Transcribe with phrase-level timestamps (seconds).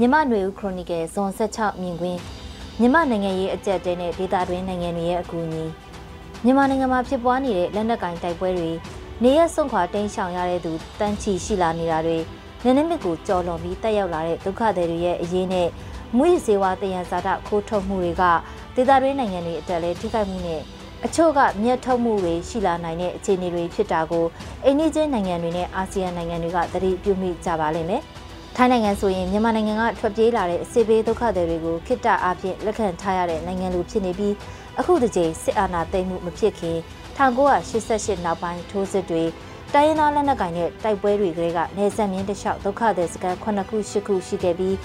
[0.00, 2.20] မြမနွေဦးခရိုနီကယ်ဇွန်16မြင်ကွင်း
[2.80, 5.64] မြမနိုင်ငံရေးအကြက်တဲနဲ့ဒေသတွင်းနိုင်ငံတွေရဲ့အကူအညီ
[6.44, 8.70] မြန်မာနိုင်ငံမှာဖြစ်ပွားနေတဲ့လက်နက်ကင်တိုက်ပွဲတွေ
[9.22, 12.18] နေရစွန့်ခွာတိမ်းရှောင်ရတဲ့သူတန်းချီရှိလာနေတာတွေ
[12.64, 15.68] နည်းနည်းမြစ်ကိုကြော်လွန်ပြီးတက်ရောက်လာတဲ့ဒုက္ခသည်တွေရဲ့အရေးနဲ့
[16.16, 18.22] မွေးစေဝါတယံဇာတခိုးထုတ်မှုတွေက
[18.74, 20.60] ဒေသတွင်းနိုင်ငံတွေအတက်လဲထိခိုက်မှုနဲ့
[21.04, 24.26] အချို့ကမြတ်ထုတ်မှုတွေရှိလာနိုင်တဲ့အခြေအနေတွေဖြစ်တာကို
[24.64, 28.02] အိန္ဒိချင်းနိုင်ငံတွေနဲ့အာဆီယံနိုင်ငံတွေကသတိပြုမိကြပါလိမ့်မယ်။
[28.58, 34.34] ထိုင်းနိုင်ငံဆိုရင်မြန်မာနိုင်ငံကထွက်ပြေးလာတဲ့စစ်ဘေးဒုက္ခသည်တွေကိုခိတ္တအားဖြင့်လက်ခံထားရတဲ့နိုင်ငံလိုဖြစ်နေပြီး
[34.78, 36.76] အခုတကြိမ်စစ်အာဏာသိမ်းမှုမဖြစ်ခင်
[37.18, 39.24] 1988နောက်ပိုင်းထိုးစစ်တွေ
[39.74, 44.76] တိုင်းရင်းသားလက်နက်ကိုင်တဲ့တိုက်ပွဲတွေကလေးကနေဆက်မြင့်တလျှောက်ဒုက္ခသည်စခန်း9ခု10ခုရှိခဲ့ပြီး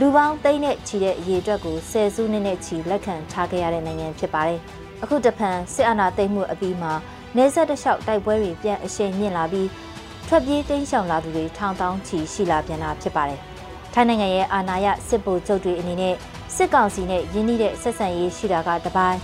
[0.00, 4.60] လူပေါင်းသိန်းနဲ့ချီတဲ့အရေးအတွက်ကိုဆယ်စုနှစ်နဲ့ချီလက်ခံထားခဲ့ရတဲ့နိုင်ငံဖြစ်ပါတယ်။
[5.02, 6.92] အခုတဖန်စစ်အာဏာသိမ်းမှုအပြီးမှာ
[7.36, 9.68] နေဆက်တလျှောက်တိုက်ပွဲတွေပြန်အရှိန်မြင့်လာပြီး
[10.30, 13.40] ထွက်ပြေးတိမ်းရှောင်လာသူတွေထောင်တောင်းချီရှိလာပြန်တာဖြစ်ပါတယ်။
[13.92, 16.14] ထိုင်းနိုင်ငံရဲ့အာဏာရစစ်ဗိုလ်ချုပ်တွေအနေနဲ့
[16.56, 19.18] စစ်ကောင်စီနဲ့ရင်းနှီးတဲ့ဆက်ဆံရေးရှိတာကတပိုင်း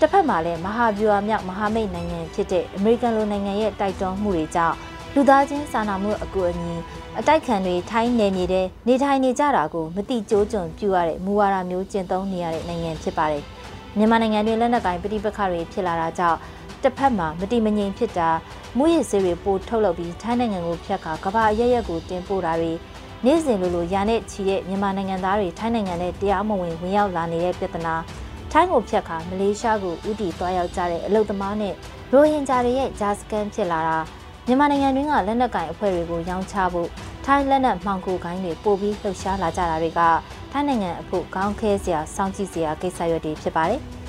[0.00, 4.76] တစ်ဖက်မှာလည်းမဟာဗျူဟာမြောက်မဟာမိတ်နိုင်ငံဖြစ်တဲ့အမေရိကန်လိုနိုင်ငံရဲ့တိုက်တွန်းမှုတွေကြောင့်
[5.14, 6.74] လူသားချင်းစာနာမှုအကူအညီ
[7.18, 13.42] အတိုက်ခံတွေထိုင်းနယ်မြေထဲနေထိုင်နေကြတာကိုမတိကျိုးကျွံပြရတဲ့မူဝါဒမျိုးကျင့်သုံးနေရတဲ့နိုင်ငံဖြစ်ပါတယ်။
[13.96, 16.38] မြန်မာနိုင်ငံတွင်လက်နက်ကိုင်ပဋိပက္ခတွေဖြစ်လာတာကြောင့်
[16.82, 18.30] တစ်ဖက်မှာမတိမငြိမ်ဖြစ်တာ
[18.76, 22.72] မူရည်စေးတွေပိုထုတ်လုပ်ပြီးထိုင်းနိုင်ငံကိုဖျက်ကကမ္ဘာအရရက်ကိုတင်ပို့တာတွေ
[23.24, 27.94] နေ့စဉ်လိုလိုရာနဲ့ချီတဲ့မြန်မာနိုင်ငံသားတွေထိုင်းနိုင်ငံနဲ့တရားမဝင်ဝင်ရောက်လာနေတဲ့ပြဿနာ
[28.52, 31.74] ထိုင်းကိုဖျက်ခါမလေးရှားကိုဥတီသွားရောက်ကြတဲ့အလုသမားနဲ့
[32.12, 33.98] ရိုဟင်ဂျာတွေရဲ့ဂျာစကန်ဖြစ်လာတာ
[34.46, 36.88] မြန်မာနိုင်ငံတွင်းကလက်နက်ကင်အဖွဲ့တွေကိုရောင်းချဖို့
[37.24, 40.00] ထိုင်းလက်နက်မှောင်ခိုကိုင်းတွေပို့ပြီးလှုပ်ရှားလာကြတာတွေက
[40.52, 43.80] ထိုင်းနိုင်ငံအဖို့ခေါင်းခဲစရာစောင့်ကြည့်စရာကိစ္စရွက်တွေဖြစ်ပါတယ်။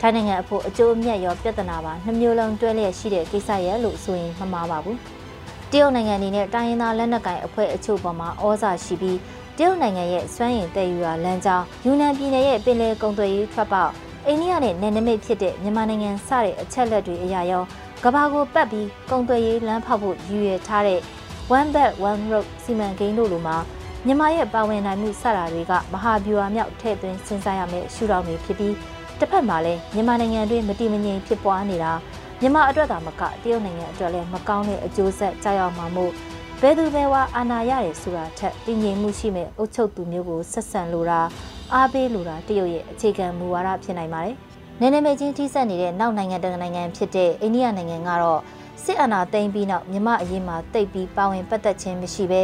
[0.00, 4.96] ထိုင်းနိုင်ငံအဖို့အကျိုးအမြတ်ရောပြဿနာပါနှမျိုးလုံးတွဲလျက်ရှိတဲ့ကိစ္စရဲ့လို့ဆိုရင်မမှားပါဘူး။
[5.70, 9.18] တရုတ်နိုင်ငံအနေနဲ့တိုင်းရင်းသားလက်နက်ကင်အဖွဲ့အချို့ပေါ်မှာဩဇာရှိပြီး
[9.58, 13.92] တရုတ်နိုင်ငံရဲ့စွမ်းရည်တည်ယူရာလမ်းကြောင်းယူနန်ပြည်နယ်ရဲ့ပင်လယ်ကုန်သွယ်ရေးထွက်ပေါက်
[14.26, 17.62] အိန္ဒိယနဲ့နယ်နိမိတ်ဖြစ်တဲ့မြန်မာနိုင်ငံစတဲ့အချက်လက်တွေအရာရော
[18.04, 21.00] ကဘာကိုပတ်ပြီးကုန်သွယ်ရေးလမ်းဖောက်ဖို့ရည်ရွယ်ထားတဲ့
[21.58, 23.56] One Belt One Road စီမံကိန်းတို့လိုမှာ
[24.06, 28.74] မြန်မာရဲ့ပါဝင်နိုင်မှုစတာတွေကမဟာဗျူဟာမြောက်ထည့်သွင်းစဉ်းစားရမယ့်ရှုထောင့်တွေဖြစ်ပြီး
[29.18, 31.92] တစ်ဖက်မှာလည်းမြန်မာနိုင်ငံတွင်းမတည်မငြိမ်ဖြစ်ပွားနေတာ
[32.40, 36.12] မြန်မာအတွက်သာမကတရုတ်နိုင်ငံအတွက်လည်းမကောင်းတဲ့အကျိုးဆက်ကြောက်ရောက်မှာမို့
[36.60, 41.20] ဘယ်သူပဲဝါအာဏာရတယ်ဆိုတာထက်တည်ငြိမ်မှုရှိမဲ့အုပ်ချုပ်သူမျိုးကိုဆက်ဆံလိုတာ
[41.74, 44.36] အားပေးလိုတာတရုတ်ရဲ့အခြေခံမူဝါဒဖြစ်နိုင်ပါတယ်။
[44.80, 48.40] နယ်နိမိတ်ချင်းထိစပ်နေတဲ့နောက်နိုင်ငံတကာနိုင်ငံဖြစ်တဲ့အိန္ဒိယနိုင်ငံကတော့
[48.84, 52.42] စစ်အာဏာသိမ်းပြီးနောက်မြမအရေးမှာတိတ်ပြီးပါဝင်ပတ်သက်ခြင်းမရှိဘဲ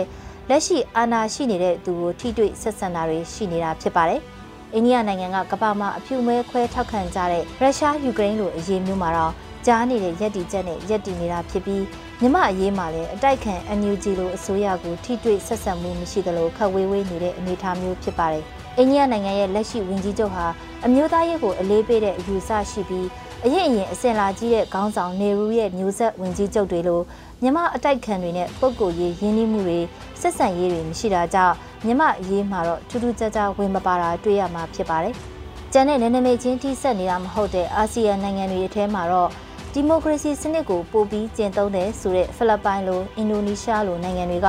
[0.48, 4.20] လက်ရှိအာဏာရှိနေတဲ့သူကိုထိတွေ့ဆက်ဆံတာတွေရှိနေတာဖြစ်ပါတယ်။
[4.75, 9.32] အိန္ဒိယနိုင်ငံကကမ္ဘာမှာအဖြူမဲခွဲထောက်ခံကြတဲ့ရုရှားယူကရိန်းလိုအရေးမျိုးမှာတော့
[9.66, 11.84] ကြားနေတဲ့ရက်တီချက်နဲ့ရက်တီနေတာဖြစ်ပြီး
[12.20, 18.44] မြမအရေးမှာလည်းအတိုက်ခံ NUG လိုအစိုးရကိုထိတွေ့ဆက်ဆံမှုမရှိသလိုခက်ဝေးဝေးနေတဲ့အနေအထားမျိုးဖြစ်ပါတယ်။
[18.78, 20.47] အိန္ဒိယနိုင်ငံရဲ့လက်ရှိဝန်ကြီးချုပ်ဟာ
[20.84, 23.06] အမျိုးသားရေးကိုအလေးပေးတဲ့အယူဆရှိပြီး
[23.44, 27.00] အရင်အရင်အစင်လာကြီးတဲ့ခေါင်းဆောင်နေရူရဲ့မျိုးဆက်ဝန်ကြီးချုပ်တွေလို
[27.42, 29.78] မြမအတိုက်ခံတွေနဲ့ပုံကိုရေးရင်းနှီးမှုတွေ
[30.20, 31.54] ဆက်ဆံရေးတွေမရှိတာကြောင့်
[31.86, 35.14] မြမအရေးမှာတော့ထူးထူးခြားခြားဝင်မပါတာတွေ့ရမှာဖြစ်ပါတယ်။
[35.72, 39.30] ကျန်တဲ့နယ်နိမိတ်ချင်းထိဆက်နေတာမဟုတ်တဲ့အာဆီယံနိုင်ငံတွေအထဲမှာတော့
[39.72, 44.48] ဒီမိုကရေစီစနစ်ကိုပိုပြီးကျင့်သုံးတယ်ဆိုတဲ့ဖိလစ်ပိုင်လိုအင်ဒိုနီးရှားလိုနိုင်ငံတွေက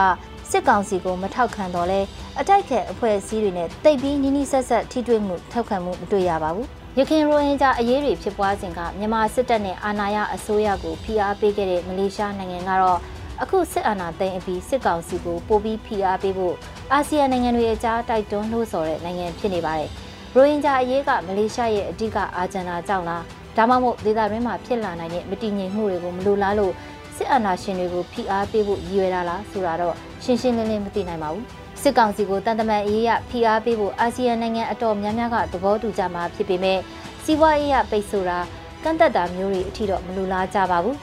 [0.52, 2.00] စစ်ကောင်စီကိုမထောက်ခံတော့လဲ
[2.40, 6.68] အတိုက်ခဲအဖွဲ့အစည်းတွေနဲ့တိတ်ပြီးနီးနီးဆက်ဆက်ထိတွေ့မှုထောက်ခံမှုမတွေ့ရပါဘူး။
[6.98, 13.00] ရခိုင်ရိုဟင်ဂျာအရေးတွေဖြစ်ပွားစဉ်ကမြန်မာစစ်တပ်နဲ့အာဏာရအစိုးရကိုဖိအားပေးခဲ့တဲ့မလေးရှားနိုင်ငံကတော့
[13.42, 16.56] အခုစစ်အာဏာသိမ်းအပြီးစစ်ကောင်စီကိုပိုပြီးဖိအားပေးဖို့
[16.94, 19.90] အာဆီယံနိုင်ငံတွေအကြားတိုက်တွန်းလို့ဆိုတဲ့နိုင်ငံဖြစ်နေပါတယ်။
[20.36, 23.24] ရိုဟင်ဂျာအရေးကမလေးရှားရဲ့အဓိကအာဂျန်ဒါကြောင့်လား
[23.58, 26.74] ဒါမှမဟုတ်ဒေသတွင်းမှာဖြစ်လာနိုင်တဲ့မတည်ငြိမ်မှုတွေကိုမလိုလားလို့
[27.16, 31.46] စစ်အာဏာရှင်တွေကိုဖိအားပေးဖို့ရည်ရွယ်တာလားဆိုတာတော့ရှင်းရှင်းလင်းလင်းမသိနိုင်ပါဘူး
[31.82, 36.80] စစ်ကောင်စီကိုတန်တမန်အေးရဖိအားပေးဖို့အာဆီယံနိုင်ငံအတော်များများကသဘောတူကြမှာဖြစ်ပေမဲ့
[37.24, 38.40] စီးပွားရေးရပိတ်ဆိုတာ
[38.84, 40.98] ကန့်သက်တာမျိုးတွေအထိတော့မလိုလားကြပါဘူး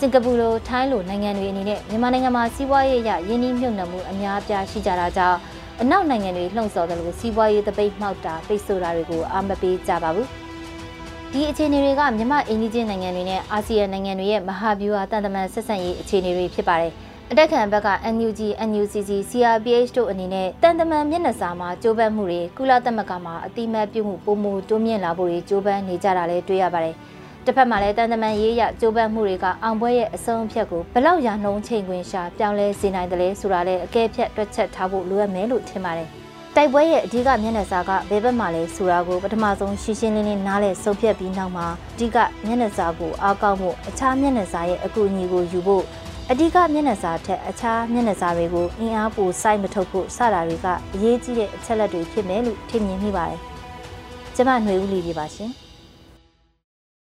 [0.00, 5.38] စင်ကာပူလိုထိုင်းလိုနိုင်ငံတွေအနေနဲ့မြန်မာနိုင်ငံမှာစီးပွားရေးရရင်းနှီးမြှုပ်နှံမှုအများအပြားရှိကြတာကြောင့်
[5.80, 10.28] အနောက်နိုင်ငံတွေလှုံ့ဆော်တယ်လို့စီးပွားရေးတပိတ်မှောက်တာပိတ်ဆိုတာတွေကိုအာမပေးကြပါဘူး
[11.32, 16.92] ဒီအခြေအနေတွေကမြန်မာအင်ဒီဂျင်နိုင်ငံတွေနဲ့အာဆီယံနိုင်ငံတွေရဲ့မဟာဗျူဟာတန်တမန်ဆက်ဆံရေးအခြေအနေတွေဖြစ်ပါတယ်။
[17.30, 26.96] အတက်ခံဘက်က NUG, NUCC, CRPH တို့အနေနဲ့တန်တမန်မျက်နှာစာမှာကြိုးပမ်းမှုတွေကုလသမဂ္ဂမှာအတိမတ်ပြုမှုပုံမှုတိုးမြင့်လာဖို့တွေကြိုးပမ်းနေကြတာလည်းတွေ့ရပါတယ်။
[27.48, 36.08] တစ်ဖက်မှာလည်းတန်တမန်ရေးရကြိုးပမ်းမှုတွေကအောင်ပွဲရဲ့အဆုံးအဖြတ်ကိုဘလောက်ရာနှုံးချိန်ခွင်ရှာပြောင်းလဲစေနိုင်တယ်လဲဆိုတာလည်းအကဲဖြတ်တွက်ချက်ထားဖို့လိုအပ်မယ်လို့ထင်ပါတယ်။
[36.56, 42.16] တိုက်ပွဲရဲ့အဓိကမျက်နှာစာကဘယ်ဘက်မှာလဲဆိုတာကိုပထမဆုံးရှင်းရှင်းလင်းလင်းနားလည်ဆုံးဖြတ်ပြီးနောက်မှာအဓိက
[42.46, 45.84] မျက်နှာစာကိုအားကောင်းဖို့အခြားမျက်နှာစာရဲ့အကူအညီကိုယူဖို့
[46.30, 53.40] အဓိကမျက်နှာစာထက်အခြားမျက်နှာစာတွေကိုအင်အားပိုစိုက်မထုတ်ဖို့စတာတွေကအရေးကြီးတဲ့အချက်လက်တွေဖြစ်မယ်လို့ထင်မြင်မိပါတယ်။
[54.36, 55.52] ကျမຫນွေဦးလီပြပါရှင်။